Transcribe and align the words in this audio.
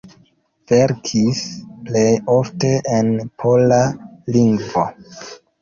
Verkis 0.71 1.41
plej 1.89 2.07
ofte 2.37 2.73
en 2.97 3.13
pola 3.45 3.81
lingvo. 4.39 4.91